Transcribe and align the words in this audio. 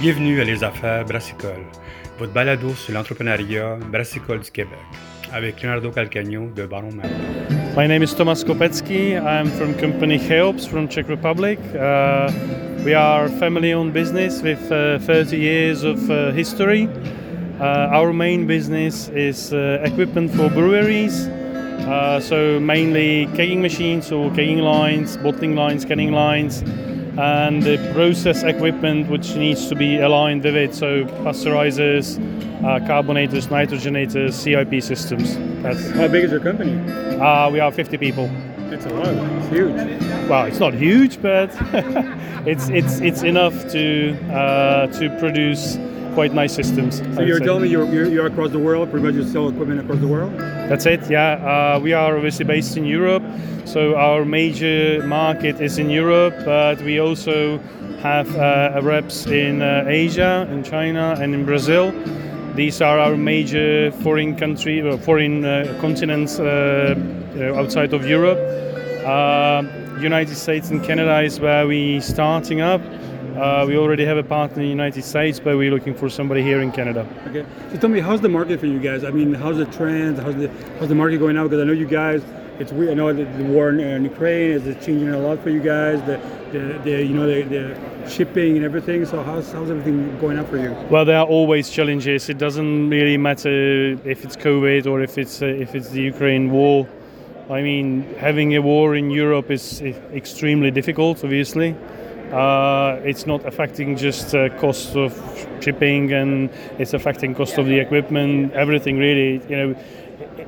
Bienvenue 0.00 0.40
à 0.40 0.44
Les 0.44 0.62
Affaires 0.62 1.04
Brassicole, 1.04 1.64
votre 2.20 2.32
balado 2.32 2.70
sur 2.70 2.94
l'entrepreneuriat 2.94 3.78
brassicole 3.90 4.38
du 4.38 4.50
Québec, 4.52 4.78
avec 5.32 5.60
Leonardo 5.60 5.90
Calcagno 5.90 6.50
de 6.54 6.66
Baron 6.66 6.92
Mac. 6.92 7.10
My 7.76 7.88
name 7.88 8.04
is 8.04 8.14
Tomasz 8.14 8.44
Kopecki. 8.44 9.16
I'm 9.16 9.50
from 9.50 9.74
company 9.74 10.16
Cheops 10.20 10.66
from 10.66 10.86
Czech 10.86 11.08
Republic. 11.08 11.58
Uh, 11.74 12.30
we 12.84 12.94
are 12.94 13.24
a 13.24 13.28
family-owned 13.40 13.92
business 13.92 14.40
with 14.40 14.70
uh, 14.70 15.00
30 15.00 15.36
years 15.36 15.82
of 15.82 16.08
uh, 16.08 16.30
history. 16.30 16.88
Uh, 17.58 17.90
our 17.90 18.12
main 18.12 18.46
business 18.46 19.08
is 19.08 19.52
uh, 19.52 19.82
equipment 19.82 20.30
for 20.30 20.48
breweries. 20.48 21.26
Uh, 21.88 22.20
so 22.20 22.60
mainly 22.60 23.26
kegging 23.34 23.62
machines 23.62 24.12
or 24.12 24.30
kegging 24.30 24.62
lines, 24.62 25.16
bottling 25.16 25.56
lines, 25.56 25.84
canning 25.84 26.12
lines, 26.12 26.62
and 27.18 27.62
the 27.62 27.76
process 27.92 28.44
equipment 28.44 29.08
which 29.10 29.34
needs 29.34 29.68
to 29.68 29.74
be 29.74 29.98
aligned 29.98 30.44
with 30.44 30.54
it. 30.56 30.74
So 30.74 31.04
pasteurizers, 31.24 32.16
uh, 32.62 32.78
carbonators, 32.86 33.48
nitrogenators, 33.48 34.34
CIP 34.34 34.82
systems. 34.82 35.36
That's, 35.62 35.90
How 35.90 36.06
big 36.08 36.24
is 36.24 36.30
your 36.30 36.40
company? 36.40 36.72
uh, 37.20 37.50
we 37.50 37.58
are 37.60 37.72
50 37.72 37.98
people. 37.98 38.30
It's 38.70 38.86
a 38.86 38.90
lot. 38.90 39.08
It's 39.08 39.48
huge. 39.48 39.74
Well, 40.28 40.44
it's 40.44 40.60
not 40.60 40.74
huge, 40.74 41.20
but 41.22 41.50
it's 42.46 42.68
it's 42.68 43.00
it's 43.00 43.22
enough 43.22 43.54
to 43.72 44.14
uh, 44.30 44.86
to 44.98 45.08
produce 45.18 45.78
quite 46.12 46.34
nice 46.34 46.54
systems. 46.54 46.98
So 47.14 47.22
you're 47.22 47.40
telling 47.40 47.62
me 47.62 47.68
you're, 47.68 47.86
you're, 47.86 48.08
you're 48.08 48.26
across 48.26 48.50
the 48.50 48.58
world, 48.58 48.90
pretty 48.90 49.06
much 49.06 49.14
you 49.14 49.26
sell 49.26 49.48
equipment 49.48 49.80
across 49.80 50.00
the 50.00 50.08
world? 50.08 50.32
That's 50.68 50.84
it. 50.84 51.08
Yeah, 51.08 51.76
uh, 51.76 51.80
we 51.80 51.94
are 51.94 52.14
obviously 52.14 52.44
based 52.44 52.76
in 52.76 52.84
Europe, 52.84 53.22
so 53.64 53.96
our 53.96 54.26
major 54.26 55.02
market 55.06 55.62
is 55.62 55.78
in 55.78 55.88
Europe, 55.88 56.34
but 56.44 56.82
we 56.82 57.00
also 57.00 57.58
have 58.02 58.28
uh, 58.36 58.78
reps 58.82 59.26
in 59.26 59.62
uh, 59.62 59.84
Asia, 59.88 60.46
in 60.52 60.62
China, 60.62 61.16
and 61.18 61.32
in 61.32 61.46
Brazil. 61.46 61.90
These 62.54 62.82
are 62.82 62.98
our 62.98 63.16
major 63.16 63.90
foreign 64.02 64.36
country, 64.36 64.82
uh, 64.82 64.98
foreign 64.98 65.42
uh, 65.42 65.74
continents 65.80 66.38
uh, 66.38 66.94
outside 67.56 67.94
of 67.94 68.06
Europe. 68.06 68.38
United 70.02 70.36
States 70.36 70.70
and 70.70 70.84
Canada 70.84 71.22
is 71.22 71.40
where 71.40 71.66
we 71.66 71.98
starting 72.00 72.60
up. 72.60 72.82
Uh, 73.38 73.64
we 73.64 73.76
already 73.76 74.04
have 74.04 74.16
a 74.16 74.22
partner 74.22 74.56
in 74.56 74.62
the 74.62 74.68
United 74.68 75.04
States, 75.04 75.38
but 75.38 75.56
we're 75.56 75.70
looking 75.70 75.94
for 75.94 76.08
somebody 76.08 76.42
here 76.42 76.60
in 76.60 76.72
Canada. 76.72 77.06
Okay. 77.28 77.46
So 77.70 77.78
tell 77.78 77.90
me, 77.90 78.00
how's 78.00 78.20
the 78.20 78.28
market 78.28 78.58
for 78.58 78.66
you 78.66 78.80
guys? 78.80 79.04
I 79.04 79.10
mean, 79.10 79.32
how's 79.32 79.58
the 79.58 79.66
trends? 79.66 80.18
How's 80.18 80.34
the 80.34 80.48
how's 80.80 80.88
the 80.88 80.96
market 80.96 81.18
going 81.18 81.36
now? 81.36 81.44
Because 81.44 81.60
I 81.60 81.64
know 81.64 81.72
you 81.72 81.86
guys. 81.86 82.22
It's 82.58 82.72
weird. 82.72 82.90
I 82.90 82.94
know 82.94 83.12
the, 83.12 83.24
the 83.24 83.44
war 83.44 83.68
in, 83.68 83.78
in 83.78 84.02
Ukraine 84.02 84.50
is 84.50 84.84
changing 84.84 85.10
a 85.10 85.18
lot 85.18 85.40
for 85.40 85.50
you 85.50 85.60
guys. 85.60 86.00
The, 86.02 86.20
the, 86.50 86.80
the 86.82 87.04
you 87.04 87.14
know 87.14 87.28
the, 87.28 87.42
the 87.42 88.10
shipping 88.10 88.56
and 88.56 88.64
everything. 88.64 89.06
So 89.06 89.22
how's 89.22 89.52
how's 89.52 89.70
everything 89.70 90.18
going 90.18 90.36
up 90.40 90.48
for 90.48 90.58
you? 90.58 90.72
Well, 90.90 91.04
there 91.04 91.18
are 91.18 91.26
always 91.26 91.70
challenges. 91.70 92.28
It 92.28 92.38
doesn't 92.38 92.90
really 92.90 93.16
matter 93.16 93.92
if 94.04 94.24
it's 94.24 94.34
COVID 94.34 94.86
or 94.90 95.00
if 95.00 95.16
it's 95.16 95.42
uh, 95.42 95.46
if 95.46 95.76
it's 95.76 95.90
the 95.90 96.02
Ukraine 96.02 96.50
war. 96.50 96.88
I 97.50 97.62
mean, 97.62 98.02
having 98.18 98.56
a 98.56 98.62
war 98.62 98.96
in 98.96 99.10
Europe 99.10 99.50
is 99.52 99.80
extremely 100.12 100.72
difficult. 100.72 101.22
Obviously, 101.22 101.76
uh, 102.32 103.00
it's 103.04 103.26
not 103.26 103.44
affecting 103.46 103.96
just 103.96 104.34
uh, 104.34 104.48
cost 104.58 104.96
of 104.96 105.12
shipping, 105.60 106.12
and 106.12 106.50
it's 106.78 106.94
affecting 106.94 107.34
cost 107.34 107.58
of 107.58 107.66
the 107.66 107.78
equipment. 107.78 108.52
Everything 108.52 108.98
really, 108.98 109.42
you 109.48 109.56
know, 109.56 109.76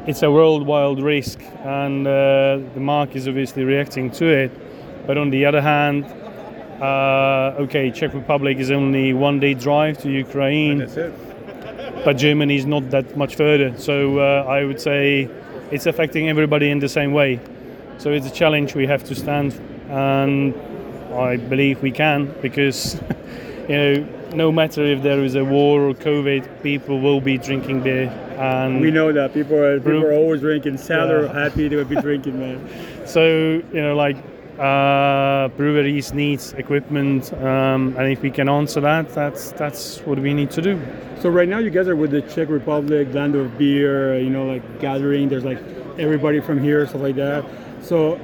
it's 0.06 0.22
a 0.22 0.30
worldwide 0.30 1.00
risk, 1.00 1.40
and 1.64 2.06
uh, 2.06 2.58
the 2.74 2.80
market 2.80 3.16
is 3.16 3.28
obviously 3.28 3.64
reacting 3.64 4.10
to 4.10 4.26
it. 4.26 4.50
But 5.06 5.18
on 5.18 5.30
the 5.30 5.46
other 5.46 5.60
hand, 5.60 6.04
uh, 6.80 7.54
okay, 7.58 7.90
Czech 7.90 8.14
Republic 8.14 8.58
is 8.58 8.70
only 8.70 9.12
one 9.12 9.40
day 9.40 9.54
drive 9.54 9.98
to 9.98 10.10
Ukraine, 10.10 10.88
but 12.04 12.16
Germany 12.16 12.56
is 12.56 12.66
not 12.66 12.90
that 12.90 13.16
much 13.16 13.36
further. 13.36 13.76
So 13.78 14.18
uh, 14.18 14.44
I 14.48 14.64
would 14.64 14.80
say 14.80 15.28
it's 15.70 15.86
affecting 15.86 16.28
everybody 16.28 16.70
in 16.70 16.78
the 16.78 16.88
same 16.88 17.12
way. 17.12 17.40
So 17.98 18.12
it's 18.12 18.26
a 18.26 18.30
challenge 18.30 18.74
we 18.74 18.86
have 18.86 19.04
to 19.04 19.14
stand, 19.14 19.52
and 19.88 20.54
I 21.12 21.36
believe 21.36 21.82
we 21.82 21.90
can 21.90 22.32
because 22.40 23.00
you 23.68 23.76
know 23.76 24.08
no 24.34 24.52
matter 24.52 24.84
if 24.84 25.02
there 25.02 25.22
is 25.24 25.34
a 25.34 25.44
war 25.44 25.88
or 25.88 25.94
COVID, 25.94 26.62
people 26.62 27.00
will 27.00 27.20
be 27.20 27.36
drinking 27.36 27.80
beer, 27.80 28.08
and 28.38 28.80
We 28.80 28.90
know 28.92 29.12
that 29.12 29.34
people 29.34 29.56
are 29.58 29.78
people 29.80 30.04
are 30.04 30.12
always 30.12 30.40
drinking. 30.40 30.78
Sad 30.78 31.10
or 31.10 31.24
Yeah. 31.24 31.32
happy 31.32 31.68
to 31.68 31.84
be 31.84 31.96
drinking, 32.08 32.38
man. 32.38 32.58
So 33.06 33.22
you 33.72 33.82
know, 33.82 33.96
like 33.96 34.16
uh, 34.58 35.48
breweries 35.56 36.12
needs 36.14 36.52
equipment, 36.52 37.32
um, 37.42 37.94
and 37.98 38.12
if 38.12 38.22
we 38.22 38.30
can 38.30 38.48
answer 38.48 38.80
that, 38.82 39.08
that's 39.14 39.52
that's 39.52 39.98
what 40.06 40.18
we 40.18 40.32
need 40.34 40.50
to 40.52 40.62
do. 40.62 40.78
So 41.18 41.28
right 41.28 41.48
now 41.48 41.58
you 41.58 41.70
guys 41.70 41.88
are 41.88 41.96
with 41.96 42.12
the 42.12 42.22
Czech 42.22 42.48
Republic, 42.50 43.12
land 43.12 43.34
of 43.34 43.58
beer, 43.58 44.18
you 44.18 44.30
know, 44.30 44.44
like 44.46 44.62
gathering. 44.80 45.28
There's 45.28 45.44
like 45.44 45.58
everybody 45.98 46.40
from 46.40 46.62
here, 46.62 46.86
stuff 46.86 47.02
like 47.02 47.16
that. 47.16 47.44
So 47.82 48.20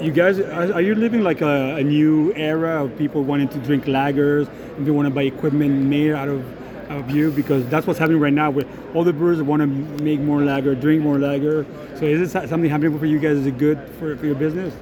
you 0.00 0.12
guys, 0.12 0.38
are, 0.38 0.72
are 0.74 0.80
you 0.80 0.94
living 0.94 1.22
like 1.22 1.40
a, 1.40 1.76
a 1.76 1.82
new 1.82 2.32
era 2.34 2.84
of 2.84 2.96
people 2.98 3.22
wanting 3.24 3.48
to 3.48 3.58
drink 3.58 3.84
lagers 3.86 4.48
and 4.76 4.86
they 4.86 4.90
want 4.90 5.06
to 5.06 5.14
buy 5.14 5.22
equipment 5.22 5.82
made 5.84 6.12
out 6.12 6.28
of 6.28 6.44
of 6.90 7.10
you 7.10 7.30
because 7.32 7.66
that's 7.68 7.86
what's 7.86 7.98
happening 7.98 8.18
right 8.18 8.32
now 8.32 8.50
with 8.50 8.66
all 8.94 9.04
the 9.04 9.12
brewers 9.12 9.42
want 9.42 9.60
to 9.60 9.66
make 10.02 10.18
more 10.20 10.40
lager, 10.42 10.74
drink 10.74 11.02
more 11.02 11.18
lager. 11.18 11.66
So 11.96 12.06
is 12.06 12.32
this 12.32 12.48
something 12.48 12.70
happening 12.70 12.98
for 12.98 13.04
you 13.04 13.18
guys? 13.18 13.36
Is 13.36 13.44
it 13.44 13.58
good 13.58 13.78
for, 13.98 14.16
for 14.16 14.24
your 14.24 14.34
business? 14.34 14.72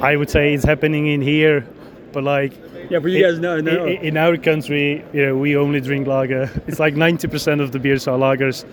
I 0.00 0.16
would 0.16 0.30
say 0.30 0.54
it's 0.54 0.64
happening 0.64 1.08
in 1.08 1.20
here, 1.20 1.66
but 2.12 2.24
like 2.24 2.54
Yeah, 2.88 3.00
but 3.00 3.10
you 3.10 3.18
i- 3.18 3.30
guys, 3.30 3.38
know, 3.38 3.60
no. 3.60 3.84
i- 3.84 3.90
In 4.00 4.16
our 4.16 4.38
country, 4.38 5.04
you 5.12 5.26
know, 5.26 5.36
we 5.36 5.56
only 5.58 5.80
drink 5.82 6.06
lager. 6.06 6.50
It's 6.66 6.78
like 6.80 6.94
90% 6.94 7.60
of 7.60 7.72
the 7.72 7.78
beers 7.78 8.08
are 8.08 8.16
lagers. 8.18 8.64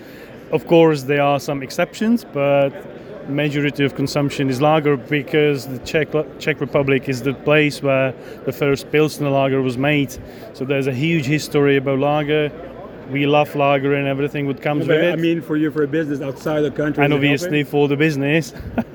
Of 0.54 0.68
course, 0.68 1.04
there 1.04 1.22
are 1.22 1.38
some 1.40 1.62
exceptions, 1.62 2.24
but 2.24 2.72
majority 3.30 3.84
of 3.86 3.96
consumption 3.96 4.50
is 4.50 4.60
lager 4.62 4.98
because 4.98 5.68
the 5.68 5.80
Czech 5.80 6.10
Czech 6.40 6.60
Republic 6.62 7.08
is 7.10 7.22
the 7.22 7.34
place 7.34 7.82
where 7.82 8.14
the 8.46 8.52
first 8.52 8.92
Pilsner 8.92 9.30
lager 9.30 9.62
was 9.62 9.78
made. 9.78 10.12
So 10.54 10.66
there's 10.66 10.88
a 10.88 10.94
huge 10.94 11.26
history 11.26 11.78
about 11.78 12.00
lager. 12.00 12.52
We 13.12 13.26
love 13.26 13.56
lager 13.56 13.96
and 13.96 14.08
everything 14.08 14.48
that 14.48 14.62
comes 14.62 14.86
But 14.86 14.98
with 14.98 15.04
it 15.06 15.14
I 15.14 15.16
mean, 15.16 15.42
for 15.42 15.58
you, 15.58 15.72
for 15.72 15.84
a 15.84 15.88
business 15.88 16.22
outside 16.22 16.62
the 16.62 16.70
country, 16.72 17.04
and 17.04 17.12
obviously 17.14 17.64
for 17.64 17.88
the 17.88 17.98
business 17.98 18.54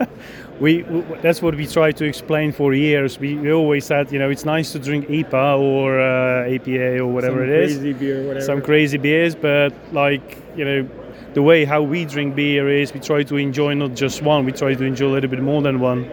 we 0.60 0.82
that's 1.20 1.42
what 1.42 1.56
we 1.56 1.66
try 1.66 1.90
to 1.90 2.04
explain 2.04 2.52
for 2.52 2.72
years 2.74 3.18
we, 3.18 3.34
we 3.34 3.50
always 3.52 3.84
said 3.84 4.12
you 4.12 4.20
know 4.20 4.30
it's 4.30 4.44
nice 4.44 4.70
to 4.70 4.78
drink 4.78 5.08
ipa 5.08 5.58
or 5.58 5.98
uh, 6.00 6.46
apa 6.54 6.98
or 7.00 7.08
whatever 7.08 7.40
Some 7.40 7.48
it 7.50 7.58
is 7.64 7.72
crazy 7.72 7.92
beer, 7.92 8.22
whatever. 8.26 8.44
some 8.46 8.62
crazy 8.62 8.98
beers 8.98 9.34
but 9.34 9.72
like 9.92 10.38
you 10.56 10.64
know 10.64 10.88
the 11.34 11.42
way 11.42 11.64
how 11.64 11.82
we 11.82 12.04
drink 12.04 12.36
beer 12.36 12.68
is 12.68 12.94
we 12.94 13.00
try 13.00 13.24
to 13.24 13.36
enjoy 13.36 13.74
not 13.74 13.94
just 13.94 14.22
one 14.22 14.44
we 14.44 14.52
try 14.52 14.72
to 14.72 14.84
enjoy 14.84 15.08
a 15.08 15.14
little 15.14 15.30
bit 15.30 15.42
more 15.42 15.62
than 15.62 15.80
one. 15.80 16.04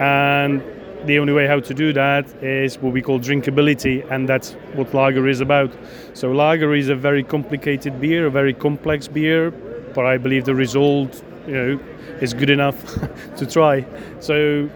And 0.00 0.62
the 1.04 1.18
only 1.18 1.34
way 1.34 1.46
how 1.46 1.60
to 1.60 1.74
do 1.74 1.92
that 1.92 2.26
is 2.42 2.78
what 2.78 2.92
we 2.92 3.02
call 3.02 3.20
drinkability 3.20 4.10
and 4.10 4.26
that's 4.28 4.52
what 4.74 4.94
lager 4.94 5.28
is 5.28 5.40
about. 5.40 5.70
So 6.14 6.32
lager 6.32 6.74
is 6.74 6.88
a 6.88 6.96
very 6.96 7.22
complicated 7.22 8.00
beer 8.00 8.26
a 8.26 8.30
very 8.30 8.54
complex 8.54 9.08
beer 9.08 9.50
but 9.94 10.04
i 10.04 10.18
believe 10.18 10.44
the 10.44 10.54
result 10.54 11.22
you 11.46 11.54
know 11.54 11.80
is 12.20 12.32
good 12.32 12.50
enough 12.50 12.78
to 13.36 13.46
try. 13.46 13.84
So 14.20 14.70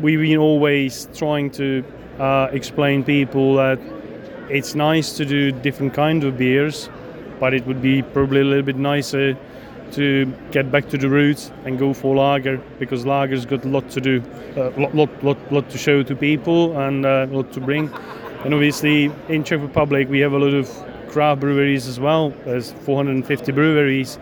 we've 0.00 0.20
been 0.20 0.38
always 0.38 1.08
trying 1.14 1.50
to 1.52 1.84
uh, 2.18 2.48
explain 2.52 3.04
people 3.04 3.56
that 3.56 3.78
it's 4.48 4.74
nice 4.74 5.12
to 5.18 5.24
do 5.26 5.52
different 5.52 5.92
kind 5.94 6.24
of 6.24 6.38
beers 6.38 6.88
but 7.40 7.54
it 7.54 7.66
would 7.66 7.82
be 7.82 8.02
probably 8.02 8.42
a 8.42 8.44
little 8.44 8.62
bit 8.62 8.76
nicer 8.76 9.36
to 9.92 10.32
get 10.52 10.70
back 10.70 10.88
to 10.90 10.98
the 10.98 11.08
roots 11.08 11.50
and 11.64 11.78
go 11.78 11.92
for 11.92 12.14
lager 12.14 12.58
because 12.78 13.04
lager's 13.04 13.44
got 13.44 13.64
a 13.64 13.68
lot 13.68 13.90
to 13.90 14.00
do, 14.00 14.22
a 14.56 14.70
lot, 14.78 14.94
lot, 14.94 15.24
lot, 15.24 15.52
lot 15.52 15.70
to 15.70 15.78
show 15.78 16.02
to 16.02 16.14
people 16.14 16.78
and 16.78 17.04
uh, 17.04 17.26
a 17.28 17.34
lot 17.34 17.52
to 17.52 17.60
bring. 17.60 17.90
And 18.44 18.54
obviously, 18.54 19.10
in 19.28 19.42
Czech 19.42 19.60
Republic, 19.60 20.08
we 20.08 20.20
have 20.20 20.32
a 20.32 20.38
lot 20.38 20.54
of 20.54 20.68
craft 21.08 21.40
breweries 21.40 21.88
as 21.88 21.98
well. 21.98 22.30
There's 22.44 22.72
450 22.72 23.52
breweries, 23.52 24.18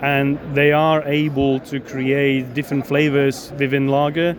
and 0.00 0.38
they 0.54 0.72
are 0.72 1.02
able 1.04 1.60
to 1.60 1.80
create 1.80 2.52
different 2.54 2.86
flavors 2.86 3.52
within 3.58 3.88
lager 3.88 4.36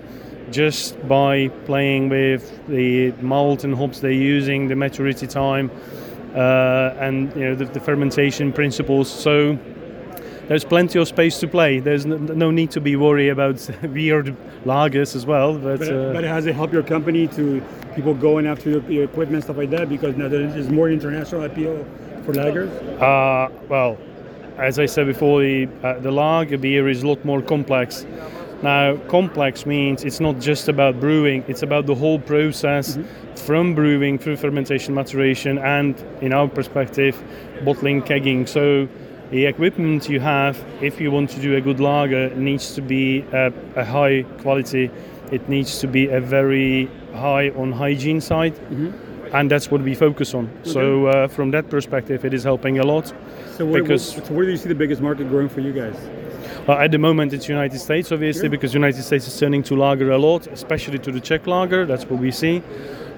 just 0.51 0.95
by 1.07 1.47
playing 1.65 2.09
with 2.09 2.67
the 2.67 3.11
malt 3.13 3.63
and 3.63 3.73
hops 3.73 3.99
they're 3.99 4.11
using, 4.11 4.67
the 4.67 4.75
maturity 4.75 5.25
time, 5.25 5.71
uh, 6.35 6.95
and 6.99 7.33
you 7.35 7.45
know 7.45 7.55
the, 7.55 7.65
the 7.65 7.79
fermentation 7.79 8.51
principles. 8.51 9.09
So 9.11 9.57
there's 10.47 10.63
plenty 10.63 10.99
of 10.99 11.07
space 11.07 11.39
to 11.39 11.47
play. 11.47 11.79
There's 11.79 12.05
no, 12.05 12.17
no 12.17 12.51
need 12.51 12.71
to 12.71 12.81
be 12.81 12.95
worried 12.95 13.29
about 13.29 13.67
weird 13.83 14.35
lagers 14.63 15.15
as 15.15 15.25
well. 15.25 15.57
But, 15.57 15.79
But, 15.79 15.89
uh, 15.89 16.13
but 16.13 16.23
has 16.23 16.45
it 16.45 16.55
helped 16.55 16.73
your 16.73 16.83
company 16.83 17.27
to 17.29 17.63
people 17.95 18.13
going 18.13 18.45
after 18.45 18.69
your, 18.69 18.91
your 18.91 19.03
equipment 19.05 19.43
stuff 19.43 19.57
like 19.57 19.71
that? 19.71 19.89
Because 19.89 20.15
now 20.15 20.27
there's 20.27 20.69
more 20.69 20.89
international 20.89 21.43
appeal 21.43 21.85
for 22.25 22.33
lagers. 22.33 22.69
Uh, 23.01 23.49
well, 23.69 23.97
as 24.57 24.77
I 24.77 24.85
said 24.85 25.07
before, 25.07 25.41
the, 25.41 25.67
uh, 25.83 25.99
the 25.99 26.11
lager 26.11 26.57
beer 26.57 26.87
is 26.89 27.03
a 27.03 27.07
lot 27.07 27.23
more 27.25 27.41
complex. 27.41 28.05
Now, 28.61 28.97
complex 29.09 29.65
means 29.65 30.03
it's 30.03 30.19
not 30.19 30.39
just 30.39 30.69
about 30.69 30.99
brewing, 30.99 31.43
it's 31.47 31.61
about 31.61 31.85
the 31.87 31.95
whole 31.95 32.19
process 32.19 32.97
from 33.45 33.75
brewing 33.75 34.17
through 34.17 34.35
fermentation, 34.37 34.93
maturation, 34.95 35.57
and 35.59 35.95
in 36.21 36.33
our 36.33 36.47
perspective, 36.47 37.15
bottling, 37.63 38.01
kegging. 38.01 38.47
So, 38.47 38.87
the 39.31 39.45
equipment 39.45 40.07
you 40.09 40.19
have, 40.19 40.63
if 40.81 40.99
you 41.01 41.11
want 41.11 41.29
to 41.31 41.39
do 41.41 41.55
a 41.55 41.61
good 41.61 41.79
lager, 41.79 42.29
needs 42.35 42.73
to 42.75 42.81
be 42.81 43.19
a, 43.33 43.51
a 43.75 43.83
high 43.85 44.23
quality. 44.41 44.89
It 45.31 45.47
needs 45.49 45.79
to 45.79 45.87
be 45.87 46.07
a 46.07 46.19
very 46.21 46.89
high 47.13 47.49
on 47.51 47.71
hygiene 47.71 48.21
side, 48.21 48.53
and 49.33 49.49
that's 49.51 49.69
what 49.71 49.81
we 49.81 49.95
focus 49.95 50.33
on. 50.33 50.49
So, 50.63 51.07
uh, 51.07 51.27
from 51.27 51.51
that 51.51 51.69
perspective, 51.69 52.25
it 52.25 52.33
is 52.33 52.43
helping 52.43 52.79
a 52.79 52.83
lot. 52.85 53.13
So 53.57 53.65
where, 53.65 53.81
Because- 53.81 54.13
so 54.15 54.33
where 54.33 54.45
do 54.45 54.51
you 54.51 54.57
see 54.57 54.69
the 54.69 54.75
biggest 54.75 55.01
market 55.01 55.29
growing 55.29 55.49
for 55.49 55.61
you 55.61 55.71
guys? 55.73 55.95
Uh, 56.67 56.73
at 56.73 56.91
the 56.91 56.97
moment, 56.97 57.31
it's 57.33 57.47
United 57.47 57.79
States, 57.79 58.11
obviously, 58.11 58.49
because 58.49 58.73
United 58.73 59.03
States 59.03 59.27
is 59.27 59.39
turning 59.39 59.61
to 59.63 59.75
lager 59.75 60.11
a 60.11 60.17
lot, 60.17 60.47
especially 60.47 60.97
to 60.99 61.11
the 61.11 61.19
Czech 61.19 61.45
lager. 61.47 61.85
That's 61.85 62.05
what 62.09 62.19
we 62.19 62.31
see. 62.31 62.61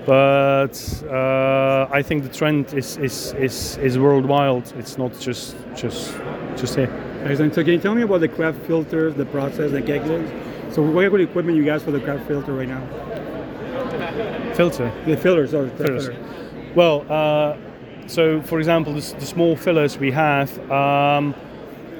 But 0.08 1.04
uh, 1.12 1.90
I 1.92 2.02
think 2.02 2.24
the 2.24 2.30
trend 2.30 2.74
is, 2.74 2.96
is, 2.96 3.34
is, 3.34 3.78
is 3.80 4.00
worldwide. 4.00 4.72
It's 4.78 4.98
not 4.98 5.12
just 5.20 5.54
just 5.76 6.16
just 6.56 6.76
here. 6.76 6.90
Excellent. 7.26 7.54
So 7.54 7.62
can 7.62 7.74
you 7.74 7.80
tell 7.80 7.94
me 7.94 8.04
about 8.04 8.22
the 8.22 8.30
craft 8.30 8.60
filters, 8.60 9.16
the 9.16 9.26
process, 9.26 9.72
the 9.72 9.82
keglings? 9.82 10.30
So 10.74 10.82
what 10.82 11.02
kind 11.02 11.14
of 11.14 11.20
equipment 11.20 11.58
you 11.58 11.66
guys 11.66 11.84
for 11.84 11.92
the 11.92 12.00
craft 12.00 12.26
filter 12.26 12.54
right 12.54 12.70
now? 12.70 12.82
Filter. 14.54 14.94
The 15.06 15.18
fillers, 15.18 15.52
sorry. 15.52 15.72
Fillers. 15.72 16.08
filler. 16.08 16.74
Well, 16.74 17.06
uh, 17.12 17.58
so 18.08 18.42
for 18.44 18.60
example, 18.60 18.94
the, 18.94 19.02
the 19.20 19.26
small 19.26 19.58
fillers 19.58 19.98
we 19.98 20.12
have, 20.12 20.58
um, 20.72 21.36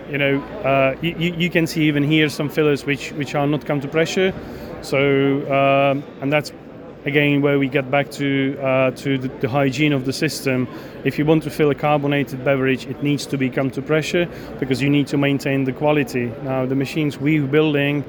you 0.10 0.18
know, 0.18 0.40
uh, 0.64 0.96
you, 1.02 1.14
you 1.20 1.34
you 1.34 1.50
can 1.50 1.68
see 1.68 1.84
even 1.84 2.04
here 2.04 2.30
some 2.30 2.48
fillers 2.48 2.86
which 2.86 3.12
which 3.12 3.36
are 3.36 3.46
not 3.46 3.66
counter 3.66 3.90
pressure. 3.90 4.34
So 4.82 5.42
um, 5.52 6.06
and 6.22 6.32
that's 6.32 6.54
again 7.08 7.42
where 7.42 7.58
we 7.58 7.70
get 7.70 7.90
back 7.90 8.12
to 8.12 8.60
uh, 8.62 8.92
to 8.92 9.18
the, 9.18 9.30
the 9.40 9.50
hygiene 9.50 9.94
of 9.94 10.04
the 10.06 10.14
system. 10.14 10.68
If 11.06 11.18
you 11.18 11.26
want 11.26 11.44
to 11.44 11.50
fill 11.50 11.72
a 11.72 11.76
carbonated 11.76 12.44
beverage, 12.44 12.86
it 12.86 13.02
needs 13.02 13.26
to 13.28 13.38
be 13.38 13.50
counter 13.50 13.82
pressure 13.82 14.28
because 14.60 14.82
you 14.82 14.90
need 14.90 15.08
to 15.08 15.18
maintain 15.18 15.64
the 15.64 15.72
quality. 15.72 16.26
Now 16.44 16.66
the 16.66 16.76
machines 16.76 17.18
we're 17.18 17.48
building 17.48 18.04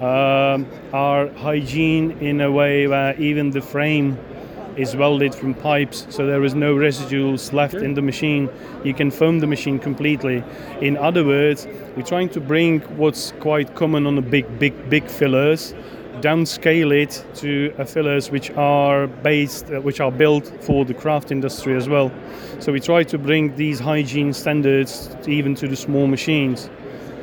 um, 0.00 0.66
are 0.92 1.28
hygiene 1.28 2.12
in 2.20 2.40
a 2.40 2.50
way 2.50 2.86
where 2.86 3.18
even 3.20 3.50
the 3.50 3.62
frame 3.62 4.18
is 4.76 4.96
welded 4.96 5.34
from 5.34 5.54
pipes, 5.54 6.06
so 6.08 6.26
there 6.26 6.42
is 6.44 6.54
no 6.54 6.74
residues 6.74 7.52
left 7.52 7.74
in 7.74 7.94
the 7.94 8.02
machine. 8.02 8.48
You 8.84 8.94
can 8.94 9.10
foam 9.10 9.40
the 9.40 9.46
machine 9.46 9.78
completely. 9.78 10.42
In 10.80 10.96
other 10.96 11.24
words, 11.24 11.66
we're 11.94 12.02
trying 12.02 12.30
to 12.30 12.40
bring 12.40 12.80
what's 12.96 13.32
quite 13.32 13.74
common 13.74 14.06
on 14.06 14.16
the 14.16 14.22
big, 14.22 14.58
big, 14.58 14.74
big 14.88 15.08
fillers, 15.08 15.74
downscale 16.22 16.92
it 17.02 17.24
to 17.34 17.72
fillers 17.84 18.30
which 18.30 18.50
are 18.52 19.08
based, 19.08 19.70
uh, 19.70 19.80
which 19.80 20.00
are 20.00 20.12
built 20.12 20.46
for 20.62 20.84
the 20.84 20.94
craft 20.94 21.32
industry 21.32 21.74
as 21.74 21.88
well. 21.88 22.12
So 22.60 22.72
we 22.72 22.80
try 22.80 23.02
to 23.02 23.18
bring 23.18 23.56
these 23.56 23.80
hygiene 23.80 24.32
standards 24.32 25.14
even 25.26 25.54
to 25.56 25.66
the 25.66 25.76
small 25.76 26.06
machines. 26.06 26.70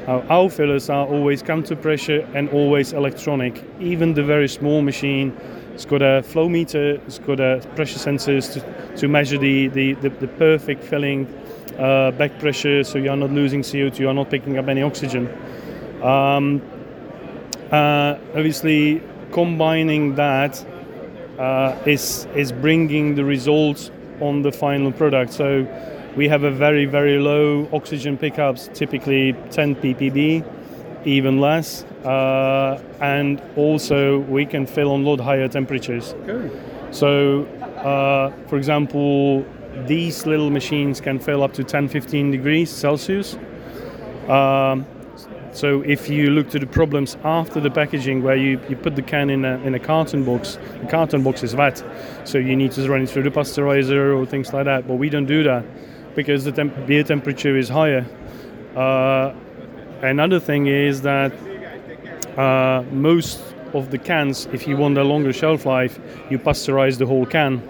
Our 0.08 0.50
fillers 0.50 0.90
are 0.90 1.06
always 1.06 1.44
counter 1.44 1.76
pressure 1.76 2.28
and 2.34 2.50
always 2.50 2.94
electronic. 2.94 3.64
Even 3.80 4.16
the 4.16 4.24
very 4.24 4.48
small 4.48 4.82
machine, 4.82 5.38
it's 5.76 5.86
got 5.86 6.02
a 6.02 6.24
flow 6.24 6.50
meter, 6.50 6.96
it's 7.06 7.20
got 7.20 7.40
a 7.40 7.62
pressure 7.76 8.00
sensors 8.00 8.52
to, 8.54 8.98
to 8.98 9.08
measure 9.08 9.38
the, 9.38 9.68
the, 9.68 9.94
the, 9.94 10.10
the 10.10 10.28
perfect 10.28 10.84
filling 10.84 11.28
uh, 11.78 12.12
back 12.12 12.38
pressure 12.40 12.84
so 12.84 12.98
you 12.98 13.10
are 13.10 13.16
not 13.16 13.32
losing 13.32 13.62
CO2, 13.62 14.00
you 14.00 14.10
are 14.10 14.14
not 14.14 14.30
picking 14.30 14.58
up 14.58 14.68
any 14.68 14.82
oxygen. 14.82 15.30
Um, 16.02 16.62
uh, 17.72 18.18
obviously, 18.36 19.02
combining 19.32 20.16
that 20.16 20.66
uh, 21.38 21.76
is 21.86 22.28
is 22.36 22.52
bringing 22.52 23.16
the 23.16 23.24
results 23.24 23.92
on 24.20 24.42
the 24.42 24.52
final 24.52 24.92
product. 24.92 25.34
So 25.34 25.68
we 26.16 26.28
have 26.28 26.44
a 26.44 26.52
very 26.52 26.86
very 26.86 27.20
low 27.20 27.68
oxygen 27.72 28.18
pickups, 28.18 28.70
typically 28.74 29.34
10 29.52 29.76
ppb, 29.76 30.44
even 31.06 31.40
less, 31.40 31.84
uh, 32.04 32.82
and 33.00 33.42
also 33.56 34.20
we 34.20 34.46
can 34.46 34.66
fill 34.66 34.92
on 34.92 35.06
lot 35.06 35.20
higher 35.20 35.48
temperatures. 35.48 36.14
Okay. 36.28 36.50
So, 36.92 37.46
uh, 37.84 38.32
for 38.48 38.58
example, 38.58 39.46
these 39.86 40.26
little 40.26 40.50
machines 40.50 41.00
can 41.00 41.20
fill 41.20 41.44
up 41.44 41.54
to 41.54 41.64
10 41.64 41.88
15 41.88 42.32
degrees 42.32 42.70
Celsius. 42.70 43.38
Um, 44.28 44.86
so 45.60 45.82
if 45.82 46.10
you 46.10 46.30
look 46.30 46.50
to 46.52 46.60
the 46.60 46.66
problems 46.66 47.18
after 47.26 47.60
the 47.60 47.70
packaging, 47.70 48.24
where 48.24 48.38
you, 48.38 48.62
you 48.70 48.78
put 48.78 48.96
the 48.96 49.02
can 49.02 49.30
in 49.30 49.44
a, 49.44 49.58
in 49.66 49.76
a 49.76 49.80
carton 49.80 50.24
box, 50.24 50.58
the 50.80 50.88
carton 50.88 51.22
box 51.22 51.44
is 51.44 51.54
wet, 51.54 51.84
so 52.24 52.38
you 52.38 52.56
need 52.56 52.72
to 52.72 52.90
run 52.90 53.02
it 53.02 53.10
through 53.10 53.24
the 53.24 53.30
pasteurizer 53.30 54.18
or 54.18 54.26
things 54.26 54.54
like 54.54 54.64
that. 54.64 54.88
But 54.88 54.94
we 54.94 55.10
don't 55.10 55.26
do 55.26 55.44
that 55.44 55.66
because 56.16 56.46
the 56.46 56.54
temp- 56.54 56.88
beer 56.88 57.04
temperature 57.04 57.58
is 57.58 57.68
higher. 57.68 58.06
Uh, 58.74 59.34
another 60.02 60.40
thing 60.40 60.68
is 60.68 61.02
that 61.02 61.34
uh, 62.38 62.86
most 62.94 63.42
of 63.74 63.92
the 63.92 63.98
cans, 63.98 64.46
if 64.54 64.66
you 64.66 64.78
want 64.78 64.98
a 64.98 65.04
longer 65.04 65.34
shelf 65.34 65.66
life, 65.66 66.00
you 66.30 66.40
pasteurize 66.40 66.98
the 66.98 67.06
whole 67.06 67.26
can. 67.26 67.62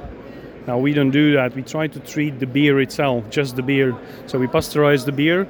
Now 0.68 0.78
we 0.78 0.94
don't 0.94 1.10
do 1.10 1.34
that. 1.34 1.56
We 1.56 1.64
try 1.64 1.88
to 1.88 2.00
treat 2.02 2.40
the 2.40 2.46
beer 2.46 2.80
itself, 2.82 3.28
just 3.32 3.56
the 3.56 3.64
beer. 3.64 3.98
So 4.28 4.38
we 4.38 4.46
pasteurize 4.46 5.06
the 5.06 5.12
beer, 5.12 5.48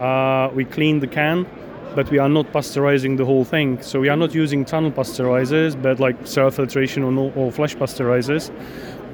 uh, 0.00 0.48
we 0.54 0.64
clean 0.64 0.98
the 0.98 1.06
can, 1.06 1.46
but 1.94 2.10
we 2.10 2.18
are 2.18 2.28
not 2.28 2.46
pasteurizing 2.52 3.16
the 3.16 3.24
whole 3.24 3.44
thing. 3.44 3.80
So 3.82 4.00
we 4.00 4.08
are 4.08 4.16
not 4.16 4.34
using 4.34 4.64
tunnel 4.64 4.90
pasteurizers, 4.90 5.80
but 5.80 6.00
like 6.00 6.26
filtration 6.26 7.02
or, 7.02 7.12
no, 7.12 7.32
or 7.36 7.52
flash 7.52 7.76
pasteurizers, 7.76 8.50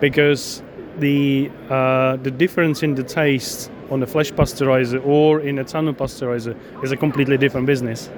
because 0.01 0.63
the 0.99 1.51
uh, 1.71 2.17
the 2.17 2.31
difference 2.31 2.83
in 2.83 2.95
the 2.95 3.03
taste 3.03 3.71
on 3.91 4.03
a 4.03 4.07
flash 4.07 4.31
pasteurizer 4.33 5.05
or 5.07 5.41
in 5.41 5.59
a 5.59 5.65
tunnel 5.65 5.95
pasteurizer 5.95 6.57
is 6.83 6.93
a 6.93 6.97
completely 6.97 7.39
different 7.39 7.67
business. 7.67 8.11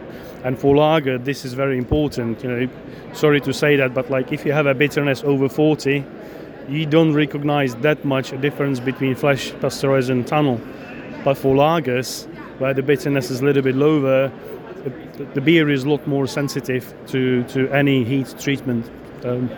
And 0.43 0.59
for 0.59 0.75
lager, 0.77 1.19
this 1.19 1.45
is 1.45 1.53
very 1.53 1.77
important. 1.77 2.43
You 2.43 2.51
know, 2.51 2.69
sorry 3.13 3.41
to 3.43 3.53
say 3.53 3.77
that, 3.77 3.95
but 3.95 4.11
like 4.11 4.33
if 4.33 4.45
you 4.45 4.53
have 4.53 4.67
a 4.67 4.75
bitterness 4.75 5.23
over 5.23 5.49
40, 5.49 6.05
you 6.69 6.87
don't 6.87 7.13
recognize 7.13 7.75
that 7.77 8.05
much 8.05 8.33
a 8.33 8.39
difference 8.39 8.81
between 8.81 9.15
flash 9.15 9.53
pasteurizer 9.53 10.11
and 10.11 10.27
tunnel. 10.27 10.61
But 11.25 11.37
for 11.37 11.55
lagers, 11.55 12.27
where 12.61 12.75
the 12.75 12.83
bitterness 12.83 13.31
is 13.31 13.41
a 13.41 13.45
little 13.45 13.63
bit 13.63 13.75
lower, 13.75 14.31
the, 15.35 15.41
beer 15.41 15.71
is 15.71 15.85
a 15.85 15.89
lot 15.89 16.07
more 16.07 16.27
sensitive 16.27 16.95
to, 17.07 17.43
to 17.45 17.69
any 17.71 18.05
heat 18.05 18.35
treatment. 18.39 18.89
Um, 19.25 19.49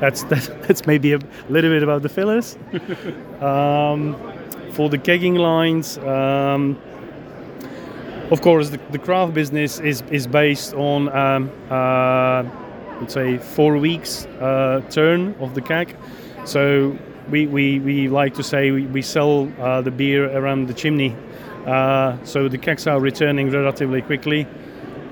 that's 0.00 0.22
that, 0.30 0.62
that's 0.62 0.86
maybe 0.86 1.12
a 1.12 1.18
little 1.48 1.70
bit 1.70 1.82
about 1.82 2.02
the 2.02 2.08
fillers. 2.08 2.56
um, 3.40 4.16
for 4.72 4.88
the 4.88 4.98
kegging 4.98 5.38
lines, 5.38 5.98
um, 5.98 6.78
of 8.30 8.40
course, 8.42 8.70
the, 8.70 8.78
the 8.92 8.98
craft 8.98 9.34
business 9.34 9.80
is, 9.80 10.02
is 10.10 10.28
based 10.28 10.72
on, 10.74 11.08
um, 11.08 11.50
uh, 11.68 12.44
let's 13.00 13.14
say, 13.14 13.38
four 13.38 13.76
weeks 13.76 14.26
uh, 14.40 14.82
turn 14.88 15.34
of 15.40 15.54
the 15.54 15.60
keg. 15.60 15.96
So 16.44 16.96
we, 17.30 17.46
we, 17.46 17.78
we 17.78 18.08
like 18.08 18.34
to 18.34 18.42
say 18.42 18.70
we, 18.70 18.86
we 18.86 19.02
sell 19.02 19.50
uh, 19.60 19.80
the 19.80 19.90
beer 19.90 20.36
around 20.36 20.68
the 20.68 20.74
chimney. 20.74 21.16
Uh, 21.66 22.16
so 22.24 22.48
the 22.48 22.58
kegs 22.58 22.86
are 22.86 23.00
returning 23.00 23.50
relatively 23.50 24.02
quickly. 24.02 24.46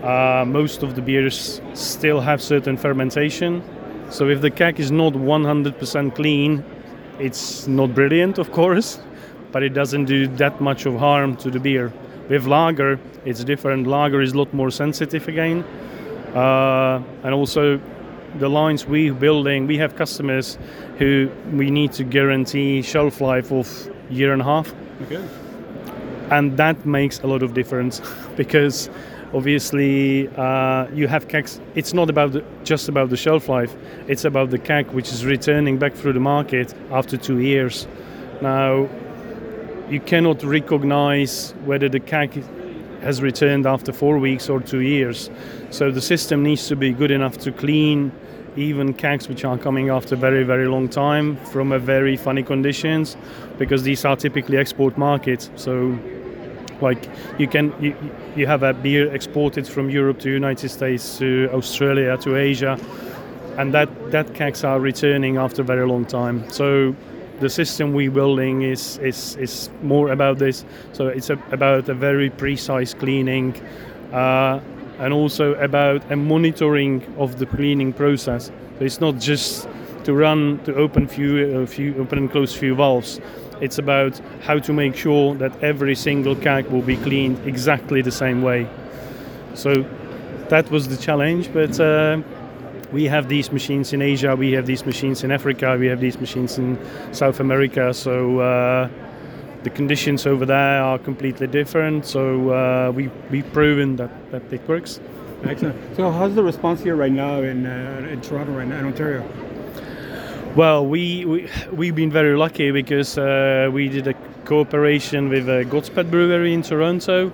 Uh, 0.02 0.44
most 0.46 0.82
of 0.82 0.94
the 0.94 1.02
beers 1.02 1.60
still 1.74 2.20
have 2.20 2.42
certain 2.42 2.76
fermentation. 2.76 3.62
So 4.10 4.28
if 4.28 4.40
the 4.40 4.50
keg 4.50 4.80
is 4.80 4.90
not 4.90 5.12
100% 5.12 6.14
clean, 6.14 6.64
it's 7.18 7.66
not 7.66 7.94
brilliant, 7.94 8.38
of 8.38 8.52
course, 8.52 9.00
but 9.52 9.62
it 9.62 9.70
doesn't 9.70 10.06
do 10.06 10.28
that 10.36 10.60
much 10.60 10.86
of 10.86 10.96
harm 10.96 11.36
to 11.36 11.50
the 11.50 11.60
beer. 11.60 11.92
With 12.28 12.46
lager, 12.46 12.98
it's 13.24 13.42
different. 13.44 13.86
Lager 13.86 14.20
is 14.20 14.32
a 14.32 14.38
lot 14.38 14.52
more 14.54 14.70
sensitive 14.70 15.28
again, 15.28 15.62
uh, 16.34 17.02
and 17.22 17.34
also 17.34 17.80
the 18.38 18.48
lines 18.48 18.86
we're 18.86 19.14
building. 19.14 19.66
We 19.66 19.78
have 19.78 19.96
customers 19.96 20.58
who 20.98 21.30
we 21.52 21.70
need 21.70 21.92
to 21.94 22.04
guarantee 22.04 22.82
shelf 22.82 23.20
life 23.20 23.50
of 23.52 23.90
year 24.10 24.32
and 24.32 24.42
a 24.42 24.44
half, 24.44 24.72
Okay. 25.02 25.22
and 26.30 26.56
that 26.56 26.84
makes 26.86 27.20
a 27.20 27.26
lot 27.26 27.42
of 27.42 27.54
difference 27.54 28.00
because 28.36 28.90
obviously 29.34 30.28
uh, 30.36 30.86
you 30.94 31.06
have 31.08 31.28
kegs. 31.28 31.60
It's 31.74 31.92
not 31.92 32.08
about 32.10 32.32
the, 32.32 32.44
just 32.64 32.88
about 32.88 33.10
the 33.10 33.16
shelf 33.16 33.48
life. 33.48 33.74
It's 34.06 34.24
about 34.24 34.50
the 34.50 34.58
keg 34.58 34.86
which 34.92 35.10
is 35.12 35.24
returning 35.24 35.78
back 35.78 35.94
through 35.94 36.14
the 36.14 36.20
market 36.20 36.74
after 36.90 37.16
two 37.16 37.38
years. 37.40 37.86
Now 38.40 38.88
you 39.90 40.00
cannot 40.00 40.42
recognize 40.42 41.54
whether 41.64 41.88
the 41.88 42.00
keg 42.00 42.42
has 43.02 43.22
returned 43.22 43.66
after 43.66 43.92
four 43.92 44.18
weeks 44.18 44.48
or 44.48 44.60
two 44.60 44.80
years. 44.80 45.30
So 45.70 45.90
the 45.90 46.00
system 46.00 46.42
needs 46.42 46.68
to 46.68 46.76
be 46.76 46.92
good 46.92 47.10
enough 47.10 47.38
to 47.38 47.52
clean 47.52 48.12
even 48.56 48.92
kegs 48.92 49.28
which 49.28 49.44
are 49.44 49.58
coming 49.58 49.88
after 49.90 50.16
very 50.16 50.42
very 50.42 50.66
long 50.66 50.88
time 50.88 51.36
from 51.52 51.72
a 51.72 51.78
very 51.78 52.16
funny 52.16 52.42
conditions 52.42 53.16
because 53.58 53.82
these 53.84 54.04
are 54.04 54.16
typically 54.16 54.56
export 54.56 54.98
markets. 54.98 55.50
So 55.56 55.98
Like 56.80 57.08
you 57.38 57.48
can 57.48 57.72
you, 57.80 57.94
you 58.36 58.46
have 58.46 58.62
a 58.62 58.72
beer 58.72 59.12
exported 59.14 59.66
from 59.66 59.90
Europe 59.90 60.20
to 60.20 60.30
United 60.30 60.68
States 60.68 61.18
to 61.18 61.50
Australia 61.52 62.16
to 62.18 62.36
Asia, 62.36 62.78
and 63.56 63.72
that 63.74 63.88
that 64.10 64.34
kegs 64.34 64.64
are 64.64 64.78
returning 64.80 65.38
after 65.38 65.62
a 65.62 65.64
very 65.64 65.86
long 65.86 66.04
time. 66.04 66.44
So 66.50 66.94
the 67.40 67.48
system 67.48 67.92
we're 67.92 68.10
building 68.10 68.62
is 68.62 68.98
is 68.98 69.36
is 69.36 69.70
more 69.82 70.10
about 70.12 70.38
this. 70.38 70.64
So 70.92 71.08
it's 71.08 71.30
a, 71.30 71.38
about 71.52 71.88
a 71.88 71.94
very 71.94 72.30
precise 72.30 72.94
cleaning. 72.94 73.54
Uh, 74.12 74.60
and 74.98 75.12
also 75.12 75.54
about 75.54 76.10
a 76.10 76.16
monitoring 76.16 77.02
of 77.18 77.38
the 77.38 77.46
cleaning 77.46 77.92
process. 77.92 78.50
So 78.78 78.84
it's 78.84 79.00
not 79.00 79.18
just 79.18 79.68
to 80.04 80.12
run 80.12 80.60
to 80.64 80.74
open 80.74 81.06
few, 81.06 81.62
uh, 81.62 81.66
few 81.66 81.94
open 81.98 82.18
and 82.18 82.30
close 82.30 82.54
few 82.54 82.74
valves. 82.74 83.20
It's 83.60 83.78
about 83.78 84.20
how 84.42 84.58
to 84.58 84.72
make 84.72 84.96
sure 84.96 85.34
that 85.36 85.52
every 85.62 85.94
single 85.94 86.36
keg 86.36 86.66
will 86.66 86.82
be 86.82 86.96
cleaned 86.96 87.46
exactly 87.46 88.02
the 88.02 88.12
same 88.12 88.42
way. 88.42 88.68
So 89.54 89.84
that 90.48 90.70
was 90.70 90.88
the 90.88 90.96
challenge, 90.96 91.52
but 91.52 91.78
uh, 91.80 92.22
we 92.92 93.04
have 93.04 93.28
these 93.28 93.52
machines 93.52 93.92
in 93.92 94.02
Asia, 94.02 94.34
we 94.34 94.52
have 94.52 94.66
these 94.66 94.86
machines 94.86 95.24
in 95.24 95.30
Africa, 95.30 95.76
we 95.78 95.86
have 95.86 96.00
these 96.00 96.18
machines 96.18 96.58
in 96.58 96.78
South 97.12 97.40
America. 97.40 97.92
So 97.92 98.40
uh, 98.40 98.88
the 99.62 99.70
conditions 99.70 100.26
over 100.26 100.46
there 100.46 100.82
are 100.82 100.98
completely 100.98 101.46
different. 101.46 102.06
So 102.06 102.50
uh, 102.50 102.92
we 102.92 103.10
we've 103.30 103.52
proven 103.52 103.96
that 103.96 104.10
that 104.30 104.52
it 104.52 104.66
works. 104.68 105.00
Excellent. 105.44 105.76
So 105.96 106.10
how's 106.10 106.34
the 106.34 106.42
response 106.42 106.82
here 106.82 106.96
right 106.96 107.12
now 107.12 107.42
in 107.42 107.66
uh, 107.66 108.08
in 108.10 108.20
Toronto 108.20 108.52
right 108.52 108.68
now 108.68 108.78
in 108.78 108.86
Ontario? 108.86 109.24
Well, 110.56 110.86
we, 110.86 111.24
we 111.24 111.48
we've 111.72 111.94
been 111.94 112.10
very 112.10 112.36
lucky 112.36 112.70
because 112.72 113.18
uh, 113.18 113.70
we 113.72 113.88
did 113.88 114.08
a 114.08 114.14
cooperation 114.44 115.28
with 115.28 115.48
a 115.48 115.64
Godspeed 115.64 116.10
Brewery 116.10 116.54
in 116.54 116.62
Toronto, 116.62 117.30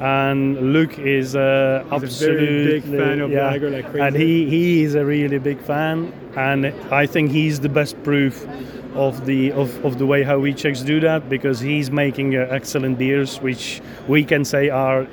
and 0.00 0.72
Luc 0.72 0.98
is 0.98 1.34
uh, 1.34 1.84
absolutely 1.90 2.46
a 2.46 2.48
very 2.48 2.80
big 2.80 2.98
fan 2.98 3.20
of 3.20 3.30
yeah, 3.30 3.50
lager, 3.50 3.70
like 3.70 3.90
crazy. 3.90 4.00
and 4.00 4.16
he 4.16 4.48
he 4.48 4.82
is 4.82 4.94
a 4.94 5.04
really 5.04 5.38
big 5.38 5.60
fan, 5.60 6.12
and 6.36 6.66
I 6.92 7.06
think 7.06 7.30
he's 7.30 7.60
the 7.60 7.68
best 7.68 8.02
proof 8.02 8.46
of 8.94 9.26
the 9.26 9.52
of, 9.52 9.84
of 9.84 9.98
the 9.98 10.06
way 10.06 10.22
how 10.22 10.38
we 10.38 10.52
Czechs 10.52 10.82
do 10.82 11.00
that 11.00 11.28
because 11.28 11.60
he's 11.60 11.90
making 11.90 12.36
uh, 12.36 12.48
excellent 12.50 12.98
beers, 12.98 13.38
which 13.40 13.80
we 14.08 14.24
can 14.24 14.44
say 14.44 14.68
are 14.68 15.06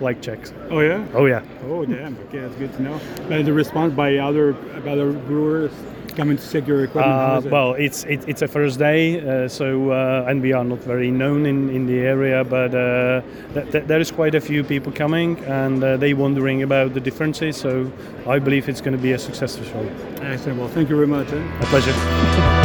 like 0.00 0.22
Czechs. 0.22 0.52
Oh 0.70 0.80
yeah. 0.80 1.04
Oh 1.14 1.26
yeah. 1.26 1.42
Oh 1.64 1.84
damn. 1.84 2.16
Okay, 2.28 2.38
that's 2.38 2.54
good 2.56 2.72
to 2.74 2.82
know. 2.82 3.00
And 3.30 3.46
the 3.46 3.52
response 3.52 3.94
by 3.94 4.18
other 4.18 4.52
by 4.52 4.92
other 4.92 5.12
brewers 5.12 5.72
coming 6.18 6.36
to 6.36 6.50
check 6.52 6.66
your 6.66 6.82
equipment. 6.84 7.14
Uh, 7.14 7.40
it? 7.44 7.50
well, 7.50 7.74
it's 7.74 8.04
it, 8.04 8.20
it's 8.26 8.42
a 8.42 8.48
first 8.48 8.78
day, 8.78 9.20
uh, 9.20 9.48
so 9.48 9.90
uh, 9.92 10.26
and 10.28 10.42
we 10.42 10.52
are 10.52 10.64
not 10.64 10.80
very 10.80 11.10
known 11.10 11.46
in, 11.46 11.70
in 11.70 11.86
the 11.86 11.98
area, 12.00 12.44
but 12.44 12.74
uh, 12.74 13.22
th- 13.54 13.70
th- 13.72 13.84
there 13.86 14.00
is 14.00 14.10
quite 14.10 14.34
a 14.34 14.40
few 14.40 14.64
people 14.64 14.92
coming, 14.92 15.38
and 15.46 15.82
uh, 15.82 15.96
they 15.96 16.14
wondering 16.14 16.62
about 16.62 16.92
the 16.92 17.00
differences. 17.00 17.56
So 17.56 17.90
I 18.26 18.38
believe 18.40 18.68
it's 18.68 18.80
going 18.82 18.96
to 18.96 19.02
be 19.02 19.12
a 19.12 19.18
successful 19.18 19.64
show. 19.64 19.84
Excellent. 20.22 20.58
Well, 20.58 20.68
thank 20.68 20.90
you 20.90 20.96
very 20.96 21.06
much. 21.06 21.32
eh? 21.32 21.60
A 21.60 21.66
pleasure. 21.66 22.57